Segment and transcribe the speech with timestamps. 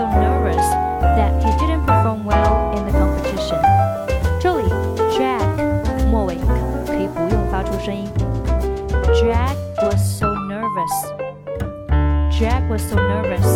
[0.00, 0.66] so nervous
[1.16, 3.58] that he didn't perform well in the competition.
[4.40, 4.70] 这里
[5.10, 5.46] Jack
[6.10, 6.36] 末尾
[6.86, 8.08] 可以不用发出声音。
[9.14, 10.92] Jack was so nervous.
[12.30, 13.46] Jack was so nervous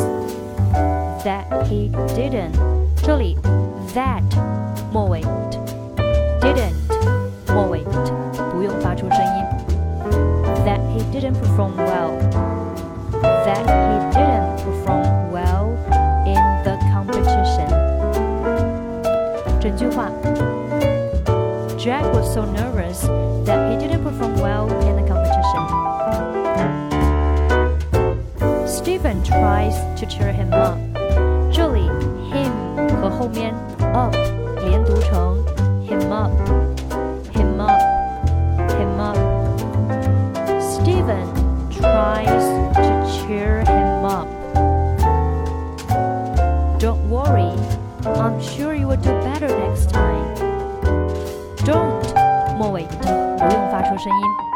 [1.25, 2.55] that he didn't.
[2.97, 3.37] 这里
[3.95, 4.23] that
[4.93, 5.23] 末尾
[6.41, 6.75] didn't
[7.53, 7.85] 末尾
[8.53, 9.45] 不用发出声音。
[10.65, 12.54] That he didn't perform well.
[22.16, 23.02] was so nervous
[23.46, 25.64] that he didn't perform well in the competition.
[28.66, 30.78] Steven tries to cheer him up.
[31.52, 31.90] Julie,
[32.32, 32.54] him
[33.02, 33.54] 和后面
[33.94, 34.14] up
[34.64, 35.44] 连读成
[35.86, 36.32] him up,
[37.34, 37.82] him up,
[38.72, 39.18] him up.
[40.62, 41.28] Steven
[41.70, 44.28] tries to cheer him up.
[46.80, 47.52] Don't worry,
[48.06, 48.75] I'm sure
[53.98, 54.55] 声音。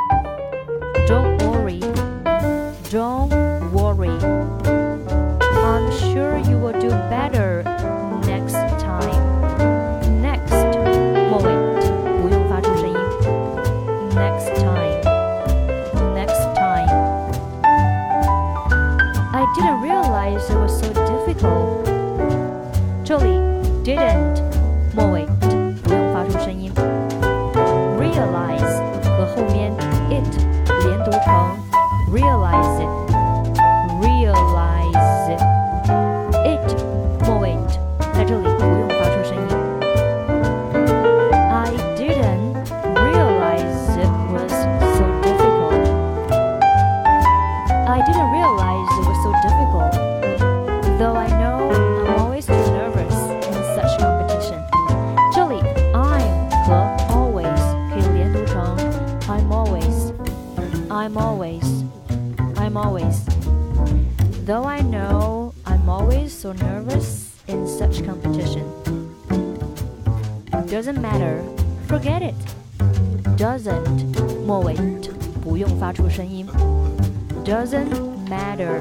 [62.88, 63.24] always.
[64.46, 68.64] Though I know I'm always so nervous in such competition.
[70.66, 71.44] Doesn't matter,
[71.86, 72.34] forget it.
[73.36, 74.16] Doesn't
[74.46, 74.74] 末尾
[75.42, 76.46] 不用发出声音。
[77.44, 77.92] Doesn't
[78.28, 78.80] matter,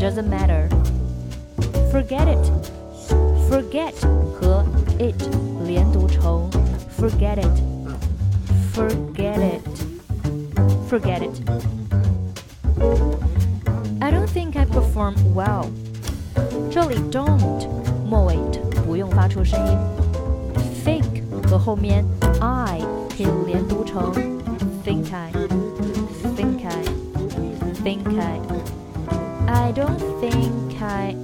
[0.00, 0.68] doesn't matter.
[1.90, 2.52] Forget it.
[3.50, 3.94] Forget
[4.40, 4.64] 和
[4.98, 5.14] it
[5.66, 6.48] 连读成
[6.98, 7.62] forget it,
[8.72, 9.62] forget it,
[10.88, 11.79] forget it.
[14.00, 15.66] I don't think I performed well.
[16.70, 17.68] 这里 don't
[18.08, 18.36] 末尾
[18.86, 19.78] 不用发出声音。
[20.84, 22.04] Think 和后面
[22.40, 22.80] I
[23.16, 24.12] 可以连读成
[24.86, 25.32] think I,
[26.36, 26.84] think I,
[27.82, 28.40] think I.
[29.48, 31.16] I don't think I.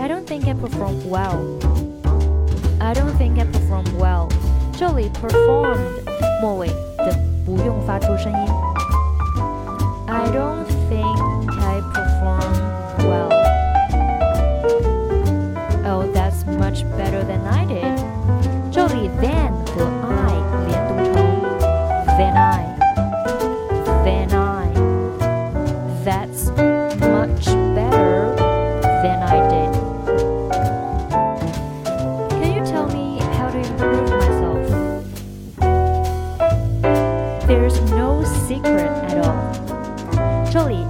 [0.00, 1.58] I don't think I performed well.
[2.80, 4.28] I don't think I performed well.
[4.72, 5.76] 这里 performed
[6.40, 8.69] 末尾的不用发出声音。
[37.61, 39.51] There's no secret at all.
[40.51, 40.83] 这里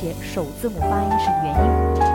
[0.00, 1.60] 且首字母发音是元音，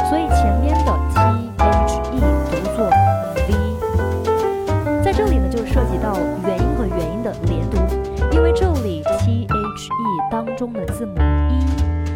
[0.09, 1.21] 所以前面的 t
[1.55, 2.89] h e 读作
[3.35, 3.53] v。
[5.03, 6.15] 在这里呢，就涉及到
[6.47, 7.77] 元音和元音的连读，
[8.31, 9.91] 因为这里 t h e
[10.31, 11.63] 当中的字母 e，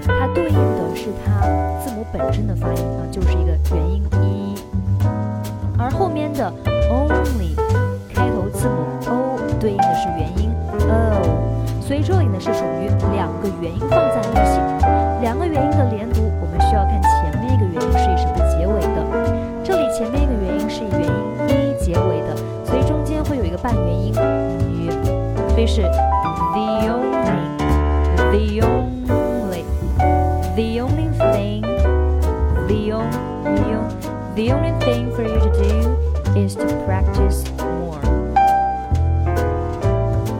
[0.07, 1.45] 它对应的是它
[1.85, 4.55] 字母本身的发音啊，就是一个元音 e，
[5.77, 6.51] 而后面的
[6.89, 7.55] only
[8.11, 8.73] 开头字母
[9.07, 10.49] o 对应的是元音
[10.89, 14.59] o，所以这里呢是属于两个元音放在一起，
[25.69, 27.53] 是 the only,
[30.55, 35.95] the only thing，the only，the only thing for you to do
[36.35, 38.01] is to practice more.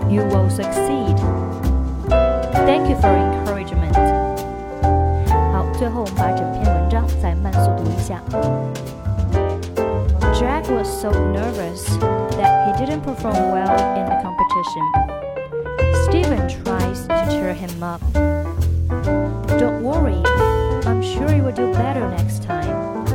[0.10, 1.16] You will succeed.
[2.66, 3.96] Thank you for encouragement.
[5.54, 8.20] 好，最后我们把整篇文章再慢速读一下。
[10.34, 11.86] Jack was so nervous
[12.38, 15.19] that he didn't perform well in the competition.
[16.10, 18.02] Steven tries to cheer him up.
[19.60, 20.20] Don't worry,
[20.88, 23.06] I'm sure you will do better next time.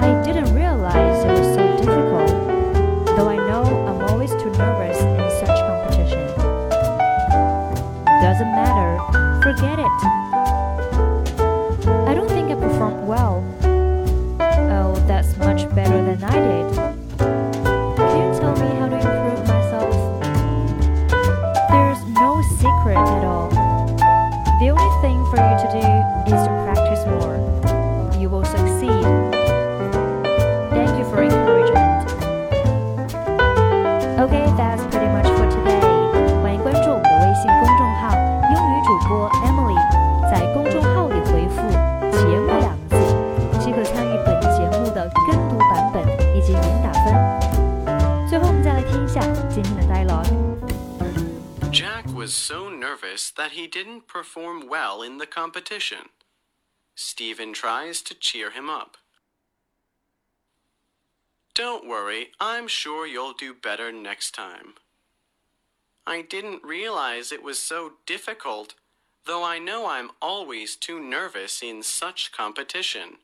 [0.00, 5.46] I didn't realize it was so difficult, though I know I'm always too nervous in
[5.46, 6.26] such competition.
[8.22, 10.37] Doesn't matter, forget it.
[53.36, 56.10] That he didn't perform well in the competition.
[56.94, 58.96] Steven tries to cheer him up.
[61.54, 64.74] Don't worry, I'm sure you'll do better next time.
[66.06, 68.74] I didn't realize it was so difficult,
[69.26, 73.18] though I know I'm always too nervous in such competition.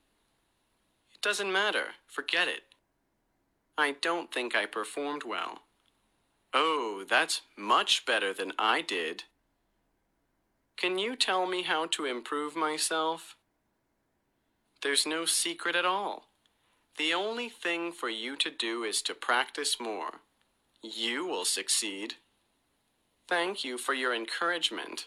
[1.14, 2.64] It doesn't matter, forget it.
[3.78, 5.62] I don't think I performed well.
[6.52, 9.24] Oh, that's much better than I did.
[10.76, 13.36] Can you tell me how to improve myself?
[14.82, 16.28] There's no secret at all.
[16.98, 20.20] The only thing for you to do is to practice more.
[20.82, 22.14] You will succeed.
[23.28, 25.06] Thank you for your encouragement.